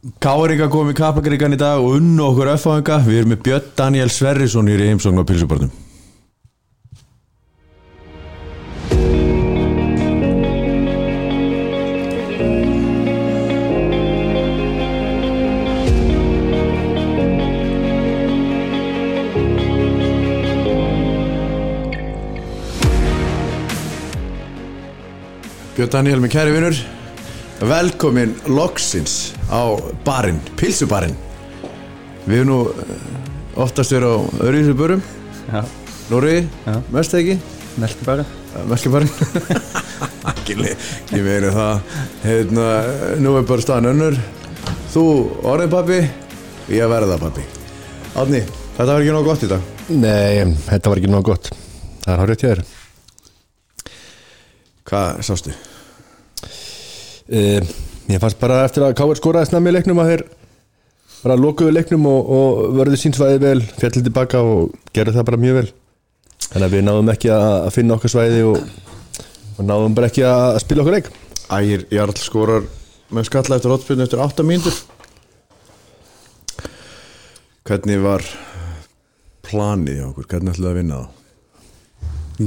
[0.00, 4.08] Káringa kom í Kapagrigan í dag og unnu okkur öfáinga Við erum með Björn Daniel
[4.08, 5.68] Sverrisson í heimsókn á Pilsubarnum
[25.76, 26.80] Björn Daniel með kæri vinnur
[27.60, 31.16] Velkomin loksins á barinn, pilsubarinn.
[32.24, 35.02] Við erum nú eh, oftast verið á öðruvísu börum.
[35.50, 35.60] Já,
[36.10, 36.74] Nóri, Já.
[36.90, 37.36] mest ekki?
[37.78, 38.24] Meldi bara
[38.66, 39.10] Merkibarinn
[40.30, 40.56] Ekki
[41.22, 41.82] meira það.
[42.24, 42.66] Heitna,
[43.22, 44.18] Nú er bara staðan önnur.
[44.90, 45.04] Þú
[45.46, 46.00] orðin pappi
[46.70, 47.44] Ég verða pappi
[48.18, 48.40] Átni,
[48.74, 49.66] þetta var ekki nóg gott í dag.
[49.94, 51.50] Nei, þetta var ekki náðu gott.
[52.02, 52.62] Það er hárið hjá þér.
[54.90, 55.54] Hvað sástu?
[57.30, 57.72] Uh,
[58.10, 60.22] Ég fannst bara eftir að Káir skoraði snabbi í leiknum að þeir
[61.20, 65.58] bara lokuðu leiknum og, og vörðu sínsvæði vel fjallið tilbaka og gerðu það bara mjög
[65.60, 65.68] vel
[66.50, 68.56] Þannig að við náðum ekki að finna okkar svæði og,
[69.54, 71.10] og náðum bara ekki að spila okkar leik
[71.50, 72.66] Ægir Jarl skorar
[73.14, 74.80] með skalla eftir hotspilnu eftir 8 mínútur
[77.70, 78.26] Hvernig var
[79.46, 80.28] planið hjá okkur?
[80.32, 81.16] Hvernig ætlaðu að vinna það?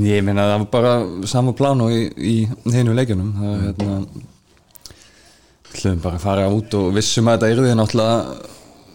[0.04, 0.94] Ég meina það var bara
[1.30, 2.36] sama plan og í, í
[2.74, 3.98] hinu leikjunum það er hérna
[5.80, 8.52] hlum bara að fara út og vissum að þetta yrði náttúrulega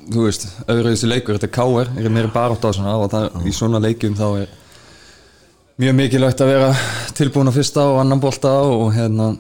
[0.09, 3.29] þú veist, öðru þessi leikur, þetta er káir er meira barátt á svona og það,
[3.45, 4.55] í svona leikjum þá er
[5.79, 6.71] mjög mikilvægt að vera
[7.19, 9.35] tilbúin á fyrsta og annan bolta og hérna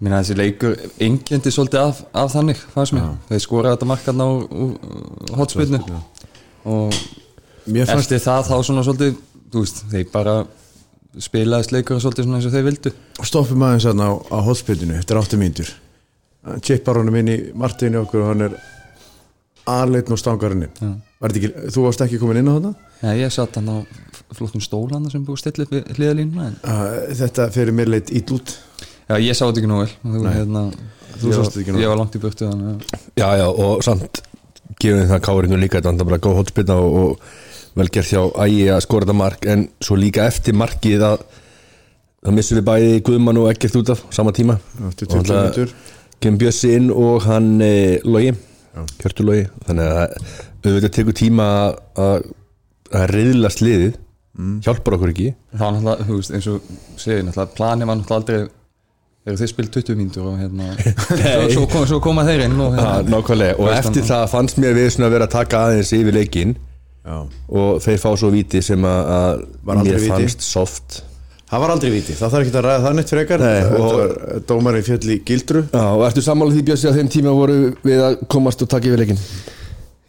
[0.00, 0.74] minna þessi leikur
[1.06, 5.80] engjandi svolítið af, af þannig fannst mér, þeir skoraði þetta markarna úr, úr hotspilnu
[6.66, 6.98] og
[7.66, 9.16] Mér fannst eftir það þá svona svolítið
[9.50, 10.36] þú veist, þeir bara
[11.22, 12.92] spilaðist leikur svolítið svona eins og þeir vildu.
[13.24, 15.72] Stoppum aðeins þarna á, á hotspillinu eftir 8 mínútur
[16.62, 18.56] Chippar honum inn í Martini okkur og hann er
[19.66, 20.92] aðleitn og stangarinn inn.
[21.20, 22.74] Var þetta ekki, Þú varst ekki komin inn á þarna?
[23.02, 23.76] Já, ég satt hann á
[24.36, 28.54] flottum stólana sem búið stillið við hliðalínuna en Uh, þetta fyrir mér leitt ít út.
[29.08, 29.90] Já, ég sá þetta ekki nú vel.
[30.04, 30.62] Þú, hérna,
[31.16, 34.22] Þú ég, sást var- þetta Ég var langt í þannig að Já, já, og samt
[34.82, 37.20] gefum það Káirinu líka þetta var bara góð hotspilna og, og
[37.76, 41.22] vel gert hjá ægi að skora þetta mark en svo líka eftir markið að
[42.26, 44.58] það missum við bæði Guðmann og ekkert út af sama tíma.
[44.82, 45.74] Og 20 það-
[46.22, 48.32] kemur Bjössi inn og hann e, logi,
[49.02, 49.46] kjörtur logi.
[49.68, 50.16] Þannig að
[50.66, 52.26] auðvitað tekur tíma að- að
[52.96, 53.96] að reyðlast liðið
[54.66, 55.30] hjálpar okkur ekki.
[55.56, 58.48] Það var náttúrulega, þú veist, eins og segir náttúrulega, planið var náttúrulega aldrei
[59.26, 60.66] þegar þeir spilt 20 mínútur og hérna
[61.54, 64.90] svo, svo, svo koma þeir inn og hérna, nákvæmlega, og eftir það fannst mér við
[64.94, 66.56] svona að vera að taka aðeins yfir leikinn.
[67.06, 67.20] Já.
[67.54, 70.08] og þeir fá svo víti sem að, mér víti.
[70.10, 70.96] fannst soft
[71.46, 73.42] Það var aldrei viti, það þarf ekki að ræða það neitt frekar.
[73.44, 75.60] Nei, Þetta og- var dómarinn fjöll í gildru.
[75.70, 78.88] Já, og ertu sammála því Bjössi að þeim tíma voru við að komast og taka
[78.90, 79.20] yfir leikinn?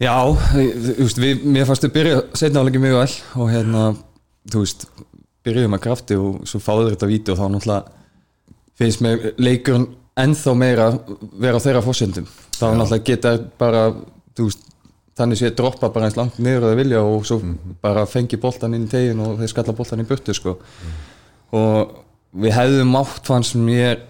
[0.02, 0.14] Já,
[0.54, 3.84] þú veist, við, mér fannst við byrja setna áleiki mjög vel og hérna,
[4.50, 4.86] þú veist,
[5.46, 7.84] byrjuðum að krafti og svo fáður þetta víti og þá náttúrulega
[8.78, 9.88] finnst mér leikurinn
[10.18, 10.86] ennþá meira
[11.38, 12.26] vera á þeirra fórsendum.
[12.58, 13.92] Þá náttúrulega geta bara,
[14.34, 14.66] þú veist,
[15.18, 17.40] þannig sé droppa bara eins langt niður að vilja og svo
[17.82, 20.58] bara fengi boltan inn í tegin og þeir skalla boltan í burtu, sko.
[21.56, 21.94] Og
[22.38, 24.02] við hefðum átt fannst mér,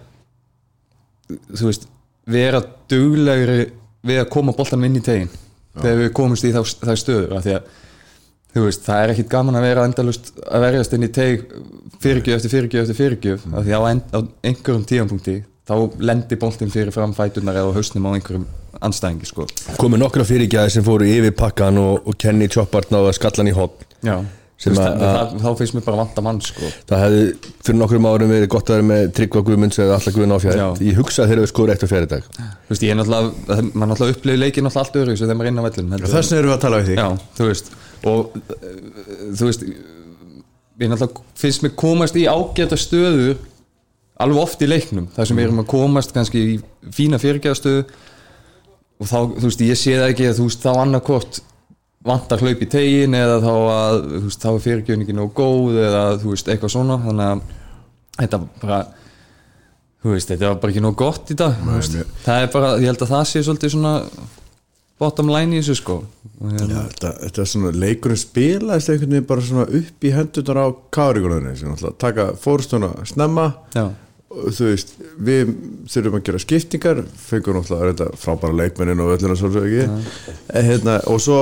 [1.29, 1.85] þú veist,
[2.29, 3.69] vera duglegri
[4.05, 5.29] við að koma boltanum inn í tegin
[5.79, 6.61] þegar við komumst í þá,
[7.45, 7.69] því að
[8.49, 11.43] þú veist, það er ekkit gaman að vera endalust að verjast inn í teg
[12.01, 14.19] fyrirgjöf eftir fyrirgjöf eftir fyrirgjöf af því á, en, á
[14.49, 15.35] einhverjum tíðanpunkti
[15.69, 18.47] þá lendir boltin fyrir fram fætunar eða hausnum á einhverjum
[18.85, 19.45] anstæðingi sko.
[19.77, 23.51] komið nokkra fyrirgæði sem fóru yfir pakkan og, og Kenny Choppart náðu að skalla hann
[23.51, 23.57] í
[24.05, 26.69] Já, Sem Þú veist, að- það, þá finnst mér bara vanta mann sko.
[26.89, 27.21] það hefði
[27.63, 30.67] fyrir nokkrum árum verið gott að vera með Tryggva Guðmunds eða Alla Guðun áfjær Já.
[30.89, 33.63] ég hugsa að þeir eru skóri eitt og fjari dag Þú veist, ég er náttúrulega
[33.71, 36.41] maður náttúrulega upplifir leikinn náttúrulega allt öðru þegar maður er inn á vellin Þess vegna
[36.41, 37.07] erum við að tala við þig Já,
[37.39, 37.71] þú veist
[38.09, 38.19] og
[39.39, 43.33] þú veist ég náttúrulega finnst mér komast í ágæta stöðu
[44.19, 46.55] alveg oft í leiknum þar sem við erum að komast kannski í
[46.95, 47.85] fína fyrirgæðastöðu
[48.99, 51.39] og þá, þú veist, ég sé það ekki að þú veist, þá annarkort
[52.05, 56.33] vantar hlaup í tegin eða þá að veist, þá er fyrirgjöfningin og góð eða þú
[56.33, 56.99] veist, eitthvað svona.
[57.03, 57.41] Þannig að
[58.19, 58.79] þetta bara
[59.99, 61.55] þú veist, þetta var bara ekki nóg gott í dag.
[61.67, 63.93] Mér- það er bara, ég held að það sé svolítið svona
[64.99, 65.97] bottom line í þessu sko.
[66.39, 70.59] Hérna, Já, þetta, þetta er svona leikurinn spilaðist einhvern veginn bara svona upp í hendunar
[70.59, 73.49] á kárigunarinn taka fórstuna snemma.
[73.75, 73.89] Já,
[74.29, 74.91] þú veist,
[75.25, 75.51] við
[75.89, 79.83] þurfum að gera skiptingar fengum náttúrulega frábæra leikmennin og öllina svolítið ekki.
[79.87, 80.63] Ja.
[80.67, 81.39] hérna, og svo,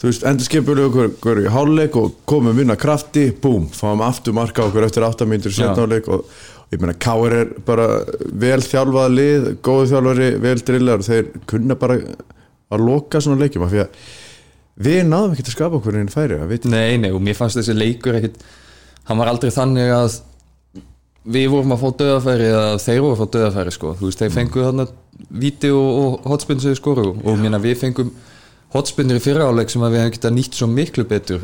[0.00, 4.36] þú veist, endur skipulegu okkur, okkur í háluleik og komum vinna krafti, búm, fáum aftur
[4.36, 5.60] marka okkur eftir 8 mínútur Já.
[5.62, 7.88] setnáleik og, og ég meina Káir er bara
[8.44, 12.00] vel þjálfað lið, góðu þjálfari vel drillar og þeir kunna bara
[12.74, 14.04] að loka svona leikjum af því að
[14.84, 17.76] við náðum ekki að skapa okkur einn færi að Nei, nei, og mér fannst þessi
[17.76, 18.40] leikur ekkit
[19.08, 20.20] hann var aldrei þannig að
[21.24, 23.92] við vorum að fá döðafæri eða þeir voru að fá döðafæri sko.
[23.98, 24.86] Þú veist, þeir fengu þarna
[25.44, 28.10] víti og, og sem við skoru og mér við fengum
[28.74, 31.42] hotspinnir í fyrraáleik sem að við hefum getað nýtt svo miklu betur.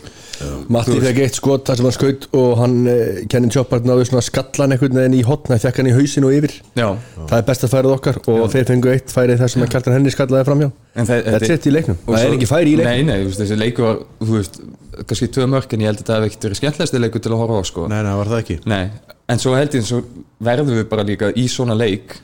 [0.73, 4.23] Matti fekk eitt skot þar sem hann skaut og hann, eh, Kennin Choppard náðu svona
[4.25, 6.55] skallan einhvern veginn í hotna, fekk hann í hausin og yfir.
[6.75, 6.89] Já,
[7.29, 10.11] það er besta færið okkar og þeir fengu eitt færið þar sem að Kjartan Henry
[10.15, 12.49] skallaði framjá En það- þetta er þetta- sett í leiknum, Og það svo- er ekki
[12.51, 12.91] færi í leiknum.
[12.91, 14.61] Nei, nei, þú veist, þessi leikur var, þú veist,
[15.07, 17.39] kannski tvö mörk en ég held að þetta hef ekkert verið skemmtilegsti leikur til að
[17.39, 17.87] horfa á sko.
[17.89, 18.59] Nei, nei, það var það ekki?
[18.67, 18.91] Nei,
[19.29, 20.03] en svo held ég svo
[20.43, 22.17] verðum við bara líka í svona leik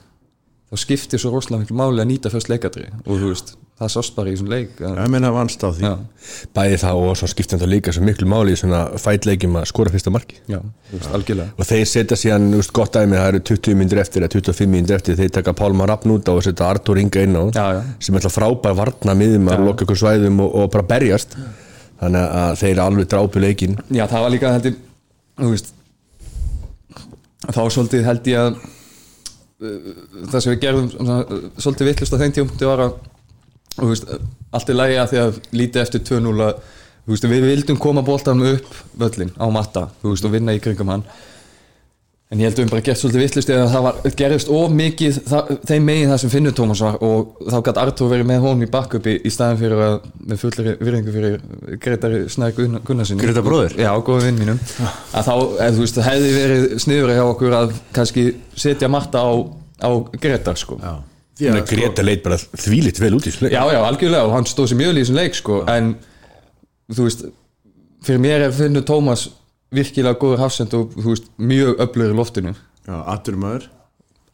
[0.72, 4.14] þá skiptir svo rosalega miklu máli að nýta fyrst leikadri og þú veist, það sást
[4.16, 5.84] bara í svona leik að, Ég meina vannst á því.
[5.84, 5.94] Já,
[6.56, 9.92] bæði það og svo skiptum það líka svo miklu máli í svona fætleikjum að skora
[9.92, 10.58] fyrsta marki já,
[10.94, 11.10] veist,
[11.44, 14.96] og þeir setja síðan úst, gott dæmi, það eru 20 minnir eftir eða 25 minnir
[14.96, 17.82] eftir, þeir taka Pálmar Rappn út á og setja Artur Inga inn á Já, já.
[18.00, 21.36] sem er alltaf frábær varna miðum að loka ykkur svæðum og, og bara berjast.
[22.00, 24.80] Þannig að þeir alveg drápu leikin Já, það var líka held ég
[25.36, 25.70] þú veist
[27.46, 29.92] þá svolítið held ég að uh,
[30.32, 32.50] það sem við gerðum uh, svolítið vittlust á þeim tíum
[33.76, 34.10] þú veist,
[34.56, 36.60] allt er lægi að því að lítið eftir 2-0 að
[37.06, 40.62] þú veist, við vildum koma bóltanum upp völlin á matta, þú veist, og vinna í
[40.62, 41.06] kringum hann
[42.26, 45.18] en ég held að við bara gert svolítið vittlust eða það var, gerðist of mikið
[45.30, 48.64] það, þeim megin það sem Finnur Tómas var og þá gæti Artur verið með honum
[48.66, 52.58] í bakkupi í staðin fyrir að með fullri virðingu fyrir Gretari Snæk
[52.88, 53.76] Gunnarsinni Grétar bróðir?
[53.78, 58.26] Já, góða vinn mínum að þá, þú veist, hefði verið sniður hjá okkur að kannski
[58.58, 59.30] setja matta á,
[59.86, 60.80] á Gretar sko.
[60.82, 60.96] já.
[61.36, 64.48] Já, þannig að Greta leit bara þvílitt vel út í sleik já, algjörlega og hann
[64.48, 65.58] stóð sér mjög í þessum leik sko.
[65.68, 65.94] en
[66.92, 67.26] þú veist
[68.06, 69.28] fyrir mér er Finnur Tómas
[69.74, 72.54] virkilega góður hafsend og þú veist, mjög öflugur í loftinu.
[72.86, 73.66] Já, aðturum maður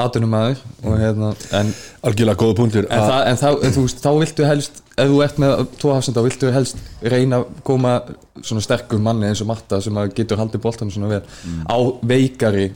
[0.02, 1.72] aðdunumæður og hérna en,
[2.06, 2.86] algjörlega góða punktur.
[2.88, 5.94] En, það, en, þá, en þú veist, þá viltu helst ef þú ert með tvo
[5.96, 6.80] hafsend þá viltu helst
[7.12, 7.94] reyna að koma
[8.40, 11.22] svona sterkum manni eins og Matta sem að getur haldið boltanum svona vel
[11.68, 11.76] á
[12.08, 12.70] veikari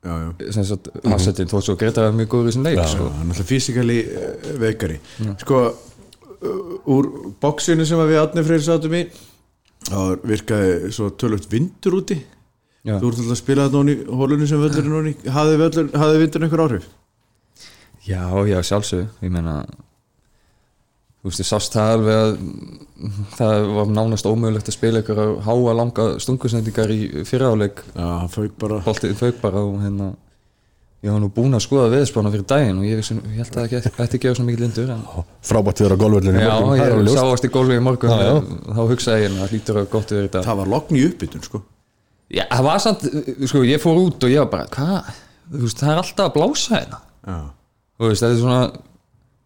[0.00, 3.08] Já, já sem sagt hafsendin þó svo Greta var mjög góður í þessum leik sko.
[3.18, 4.96] Hann er fysikali uh, veikari
[5.42, 5.58] Sko,
[6.40, 7.10] uh, úr
[7.42, 9.02] bóksinu sem við átni freyri sátum í
[9.90, 12.16] þá virkaði svo tölvögt vindur úti
[12.80, 12.94] Já.
[12.96, 15.88] Þú ert alltaf að spila þetta í hólunni sem völlurinn hafði, völlur,
[16.22, 16.86] vindurinn einhver áhrif?
[18.06, 19.58] Já, já, sjálfsög ég meina
[21.20, 22.32] þú veist, ég sást það alveg að
[23.36, 27.82] það var nánast ómögulegt að spila ykkur á háa langa stungusendingar í fyrraáleik.
[27.94, 28.80] Já, hann fauk bara.
[28.84, 30.10] Boltið fauk bara og hérna
[31.00, 33.64] ég var nú búinn að skoða veðspána fyrir daginn og ég, vissi, ég held að
[33.70, 35.04] ekki- ætti ekki að svona mikið lindur en
[35.48, 38.34] frábært við á golvöldinu já, ég sáast í gólfi í morgun Já, já.
[38.68, 41.46] þá hugsaði ég að það hlýtur að gott við þetta Það var lokn í uppbytun
[41.48, 41.62] sko.
[42.28, 43.00] Já, það var samt,
[43.48, 45.00] sko, ég fór út og ég var bara, hvað,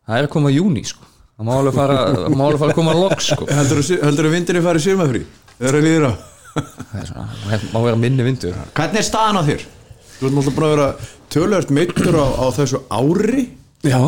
[0.02, 2.94] það er að þú það að má alveg fara, það má alveg fara að koma
[2.98, 3.48] loks, sko.
[3.50, 4.60] Heldur að vindinni
[5.80, 6.12] að líður á?
[6.54, 8.60] Það er svona, það má vera minni vindur.
[8.78, 9.64] Hvernig er staðan á þér?
[10.14, 10.88] Þú ert náttúrulega búin að vera
[11.34, 13.44] tölvöld meittur á, á þessu ári.
[13.82, 13.98] Já,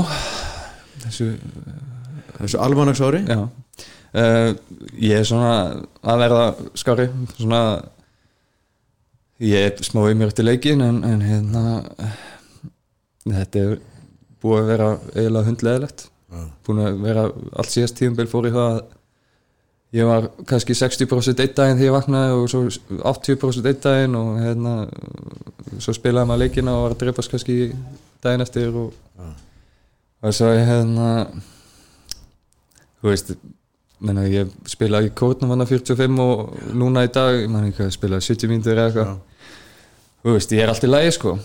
[1.02, 1.28] þessu,
[2.38, 3.40] þessu almanags ári já.
[4.17, 4.55] Uh,
[5.02, 5.56] ég er svona
[6.06, 6.44] að verða
[6.79, 7.61] skári, svona
[9.43, 11.64] ég er smá í mér eftir leikin en, en hérna
[13.26, 13.75] þetta er
[14.40, 16.06] búið að vera eiginlega hundleðilegt
[16.67, 18.84] búin að vera allt síðast tíumbil fór í það að
[19.96, 22.62] ég var kannski 60% einn daginn þegar ég vaknaði og svo
[23.12, 24.74] 80% einn daginn og hérna
[25.79, 27.58] svo spilaði maður leikina og var að dreipast kannski
[28.24, 28.91] daginn eftir og,
[30.20, 31.10] og svo hérna
[33.00, 33.36] þú veist
[34.03, 38.53] menna, ég spilaði í kórnum hann að 45 og núna í dag, ég spilaði 70
[38.53, 39.12] mínútur eða eitthvað.
[40.27, 41.36] Þú veist, ég er allt í lagi sko.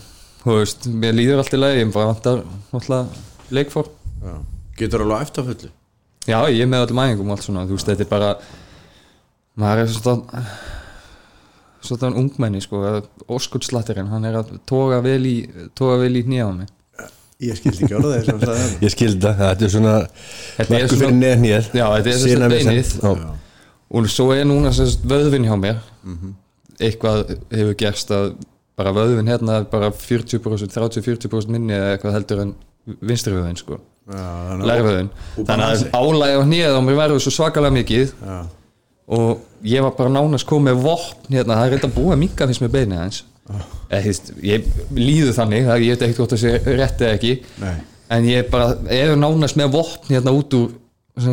[0.42, 2.42] Þú veist, mér líður allt í lagi ég bara vantar
[3.52, 3.94] leikform.
[4.22, 4.34] Já.
[4.82, 5.72] Getur alveg eftir fullu?
[6.28, 8.30] Já, ég er með öllum æfingum og allt svona Þú veist, þetta er bara
[9.62, 10.52] maður er svona
[11.82, 12.80] svona ungmenni, sko
[13.32, 15.36] Óskuldsláttirinn, hann er að toga vel í
[15.78, 16.70] toga vel í hnýja á mig.
[17.42, 20.88] Ég skildi ekki þeir sem sagði það ég skildi það, þetta er svona er svona-
[20.92, 23.24] fyrir neð nýð Já, þetta er þess að beinið.
[23.98, 25.80] og svo er núna sérst vöðvin hjá mér.
[26.78, 28.28] Eitthvað hefur gerst að
[28.78, 32.54] bara vöðvin hérna er bara 40%, 30-40% minni eða eitthvað heldur en
[33.02, 33.80] vinstri vöðvin, sko
[34.10, 34.22] Já,
[35.46, 38.12] þannig að- álægi á hnýjað á mér verður svo svakalega mikið.
[38.26, 38.38] Já.
[39.12, 42.62] og ég var bara nánast komið með vopn hérna, það er reynda að minka fyrst
[42.62, 43.22] með beinið hans
[43.90, 47.32] eða, hýst, ég líðu þannig að ég veit ekkert hvort það sé rétt eða ekki.
[47.60, 47.74] Nei.
[48.10, 50.70] en ég bara er nánast með vopn hérna út úr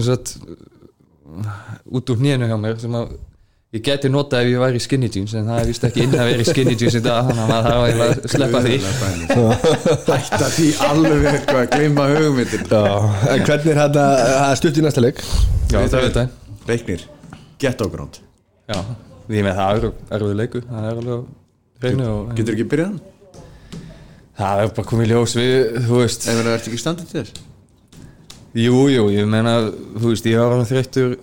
[0.01, 0.37] sagt,
[1.89, 3.13] út úr hnýjanu hjá mér sem að
[3.69, 6.15] ég geti notað ef ég væri í skinny jeans en það er vist ekki inn
[6.17, 8.77] að vera í skinny jeans í dag þannig að þarf eiginlega að sleppa því.
[10.07, 14.85] Hætta því alveg eitthvað að gleyma hugmyndin en hvernig er þetta það er stutt í
[14.87, 15.21] næsta leik?
[15.69, 16.33] Já, það veit það.
[16.69, 17.05] Reiknir,
[17.61, 18.17] ghetto ground
[18.69, 18.79] já,
[19.29, 22.97] því með það er erfið leiku það er alveg og Getur ekki byrjað?
[24.39, 25.53] Það er bara komið ljós við,
[25.85, 26.25] þú veist.
[26.27, 27.45] En verður þetta ekki standið til þess?
[28.59, 29.53] Jú, jú, ég meina,
[29.93, 31.15] þú veist, ég var alveg þreyttur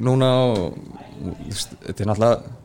[0.00, 2.58] núna og þetta er náttúrulega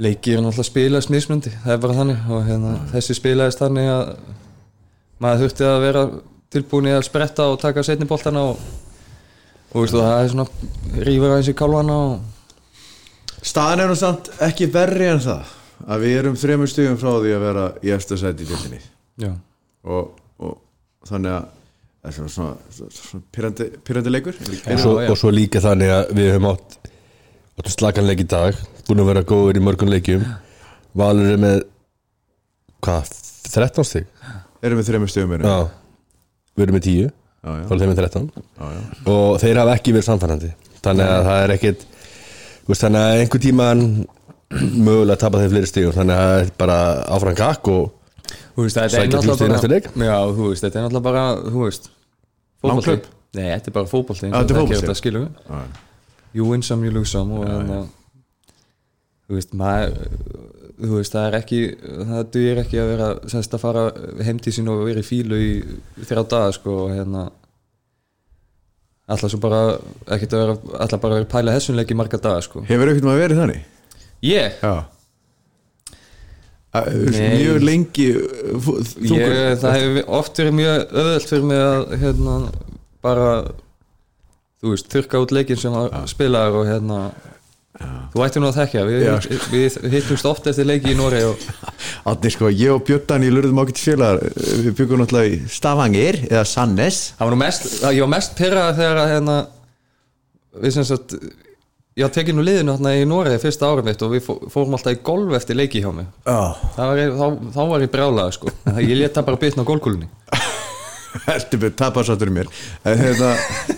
[0.00, 2.26] leikir er náttúrulega spilast mismundi, það er bara þannig.
[2.32, 4.12] Og hérna, þessi spilaðist þannig að
[5.20, 6.04] maður þurfti að vera
[6.50, 8.60] tilbúin í að spretta og taka setni boltana og,
[9.70, 12.18] og þú veist, og það er svona rífur aðeins í kálvana og
[13.40, 15.52] Staðan er nú samt ekki verri en það
[15.88, 18.80] að við erum þremur stugum frá því að vera í eftir sæti í dildinni
[19.88, 20.10] og,
[20.44, 20.58] og
[21.08, 21.46] þannig að
[22.00, 23.24] það er svona, svona, svona, svona
[23.86, 24.36] pyrrandi, leikur.
[24.40, 25.08] Og Já, svo, já.
[25.12, 26.76] og svo líka þannig að við höfum átt
[27.60, 28.56] áttum slaganleik í dag
[28.88, 30.24] búin að vera góður í mörgum leikjum
[30.96, 31.58] Valur er með
[32.82, 33.10] hvað,
[33.52, 34.08] 13 stig?
[34.64, 35.58] erum við þremur stugum meira Já,
[36.56, 38.80] við erum með 10 já, já, þá er þeim með 13 já, já.
[39.14, 40.50] og þeir hafa ekki verið samfærandi
[40.80, 41.86] þannig að það er ekkit
[42.66, 43.84] veist, þannig að einhver tíman
[44.80, 46.78] mögulega tapa þeir fleiri stigum þannig að það er bara
[47.16, 47.96] áfram gakk og
[48.60, 49.86] er Sækja stig í næsta leik?
[49.94, 51.22] já, þú veist, þetta er náttúrulega bara.
[52.60, 53.06] Langhlaup?
[53.36, 54.30] Nei, þetta er bara fótbolti
[56.34, 56.38] eins Já, og þetta þekkir fótbolti.
[56.38, 56.38] þetta, skilur við Já.
[56.38, 57.80] you win some, you lose some og hérna
[59.30, 59.96] þú veist, maður
[60.80, 61.58] þú veist, það er ekki
[62.10, 63.82] það dugir ekki að vera semst að fara
[64.24, 65.50] heim til sín og vera í fílu í
[66.06, 67.26] þrjá daga sko og hérna
[69.10, 69.60] alltaf svo bara
[70.14, 72.62] ekkert að vera, alltaf bara að vera að pæla þessum leik í marga daga sko
[72.68, 73.62] Hefur ekkert maður verið þannig?
[74.22, 74.74] ég, Já
[76.70, 77.22] Að, þú veist.
[77.34, 81.94] Mjög lengi uh, fú- þungur ég það hefur oft verið mjög öðvöld fyrir mig að
[82.04, 82.34] hérna
[83.02, 83.24] bara
[84.60, 86.98] þú veist, þurka út leikin sem að spilaðar og hérna
[88.12, 89.12] þú ætti nú að þekkja, við, Já.
[89.54, 91.44] við, við hittumst oft eftir leiki í Nóri og
[92.10, 94.32] Átni sko, ég og Björn Daniel urðum ágætt félagar.
[94.64, 98.74] Við byggum náttúrulega í Stavanger eða Sannes það var nú mest, ég var mest pyrrað
[98.82, 99.38] þegar að hérna
[100.64, 101.16] við sem sagt
[102.00, 104.94] ég tekið nú liðinu hérna í Noregi fyrsta ára mitt og við fó- fórum alltaf
[104.96, 106.38] í golf eftir leiki hjá mig Já.
[106.76, 107.26] Það var, þá,
[107.56, 108.52] þá var ég brjálaði sko.
[108.66, 110.08] Það- ég let það bara bitna á golfkúlunni
[111.28, 112.50] Heldur betur, tapasáttur mér?
[112.86, 113.30] En hérna,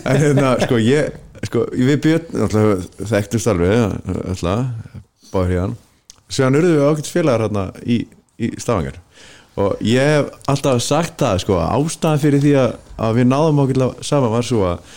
[0.03, 1.13] en hérna sko ég,
[1.49, 3.97] sko, við Björn þekktumst alveg
[4.33, 5.01] alltaf,
[5.33, 5.81] báður hérna
[6.33, 7.99] Síðan urðum við ágætt félagar hérna í,
[8.41, 8.95] í Stavanger.
[9.61, 12.75] Og ég hef alltaf sagt það sko, að ástæðan fyrir því að,
[13.05, 14.93] að við náðum okkur saman var svo að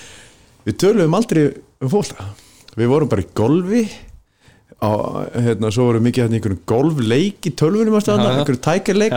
[0.66, 1.42] við töluðum aldrei
[1.84, 2.30] um fólta
[2.76, 3.82] Við vorum bara í golfi
[4.84, 4.88] á,
[5.32, 8.40] hérna, svo vorum mikið hérna í einhverjum golfleik í tölvunum að staðna, já.
[8.40, 9.14] einhverjum tækjarleik.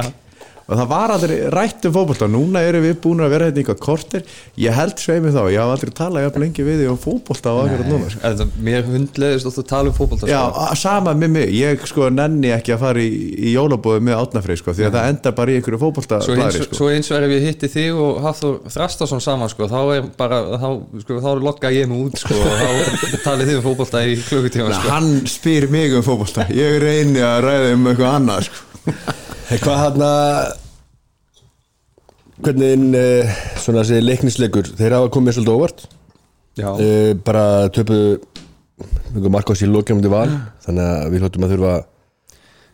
[0.70, 2.30] Og það var aldrei rætt um fótbolta.
[2.30, 4.26] Núna erum við búin að vera hérna einhver korter.
[4.60, 7.62] Ég held sveimi þá, ég haf aldrei talað jafn lengi við því um fótbolta og
[7.66, 8.22] akkurat núna sko.
[8.24, 10.78] Þetta, Mér hundleðist að tala um fótbolta Já, sko.
[10.80, 13.10] sama með mig, ég sko nenni ekki að fara í,
[13.50, 16.60] í jólabóðu með átnafrið sko, því að það endar bara í einhverju fótbolta Svo eins,
[16.60, 16.80] sko.
[16.80, 20.70] svo eins verður við hitti þig og Hafþór Þrastason saman sko, þá er bara þá,
[21.04, 22.70] sko, þá lokka ég mig út sko, og þá
[23.28, 26.48] talið þið um fótbolta í klukkutíma hann spyr mig um fótbolta
[29.50, 30.50] að um hvað hann að
[32.40, 35.86] hvernig uh, svona þessi leiknisleikur þeir hafa komið svolítið óvart.
[36.60, 40.30] Já, uh, bara töpuðu markás í lokjum til val
[40.66, 41.88] þannig að við hljóttum að þurfa að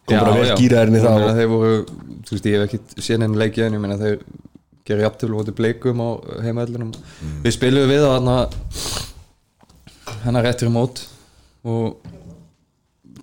[0.06, 1.78] koma bara vel meina, og, Þeir voru,
[2.28, 4.20] þú veist, ég hef ekki séð henni leikið en ég meina þeir
[4.86, 6.10] gerir jafntöflu hóttu bleikum á
[6.46, 6.92] heimaðlunum
[7.46, 8.30] Við spilum við á hann
[10.26, 11.02] hennar réttur í mót
[11.66, 12.04] og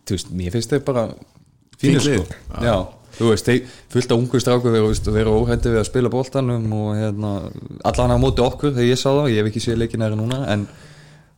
[0.02, 1.06] þú veist, mér finnst þeir bara
[1.78, 2.26] fínir sko.
[2.64, 2.76] Já,
[3.22, 3.50] þú veist,
[3.92, 7.32] fullt af ungu stráku þeir eru óhændi við að spila boltanum og hérna,
[7.88, 10.42] allan á móti okkur þegar ég sá það, ég hef ekki séð leikin næri núna
[10.52, 10.66] en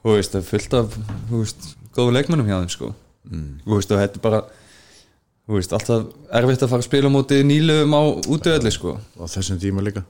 [0.04, 0.98] þú veist, fullt af
[1.30, 2.90] þú veist, góðu leikmennum hjá þeim sko.
[3.24, 4.40] Þú veist, og þetta er bara
[5.44, 6.08] þú veist, alltaf
[6.40, 8.96] erfitt að fara að spila móti nýluðum á útöðli sko.
[9.20, 10.04] Á þessum tíma líka.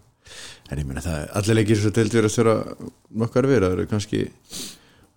[0.71, 2.55] En ég meina það, allir leikir svo deild verið að störa
[3.21, 4.21] nokkar verið, það eru kannski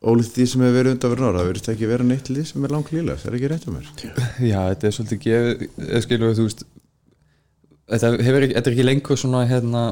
[0.07, 2.65] ólítið því sem hefur verið undan verið nára það verið ekki verið neitt lið sem
[2.67, 3.87] er langt líla það er ekki rétt um mér?
[4.47, 6.63] Já, þetta er svolítið gefið þú veist
[7.87, 9.83] þetta, hefur, ekki- þetta er ekki lengur svona hérna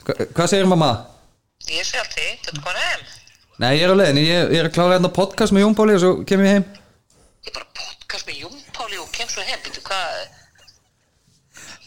[0.00, 0.90] Hva, Hvað segir mamma?
[1.68, 3.00] Ég sé allt því, þú ert komin heim.
[3.60, 5.96] Nei, ég er á leiðin, ég, ég er að klára hérna podcast með Jón Páli
[5.98, 6.64] og svo kem ég heim.
[7.44, 10.22] Ég bara podcast með Jón Páli og kem svo heim Býtu hvað?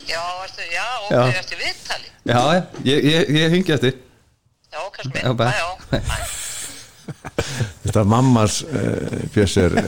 [0.03, 2.09] Já, ertu, já, ok, ertu viðtali?
[2.27, 2.41] Já,
[2.85, 3.95] ég, ég, ég hingi eftir
[4.73, 5.53] Já, kannski minn, já,
[5.93, 6.01] já.
[7.83, 9.85] Þetta mammars uh, eh, fjöss er eh,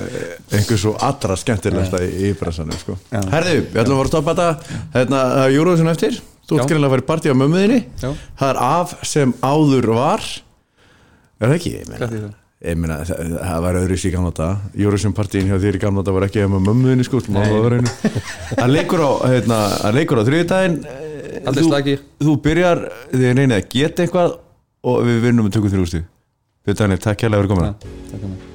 [0.58, 2.98] einhvers og allra skemmtilegsta í, í bransanum sko.
[3.10, 4.80] Herðu, við ætlum að fara að stoppa þetta.
[4.98, 5.22] Hérna,
[5.56, 9.94] Júruðsson eftir, þú ætlum að fara í partí á mömmuðinni, það er af sem áður
[9.96, 10.26] var.
[11.40, 11.78] Er það ekki?
[11.88, 12.34] Hvað er þetta?
[12.66, 16.14] ég meina það, það var öðru síðan gamla þetta Júruðsson-partíin hjá þér í gamla þetta
[16.16, 19.60] var ekki um að mömmuðinni sko það leikur á, hérna,
[20.24, 20.78] á þriðdægin
[21.60, 24.38] þú, þú byrjar þið neina að geta eitthvað
[24.86, 26.12] og við vinnum um 23 stíð
[26.66, 28.55] Við Daniel, takk kærlega fyrir komina Takk fyrir.